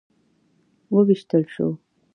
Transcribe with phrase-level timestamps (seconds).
[0.95, 1.67] وویشتل شو.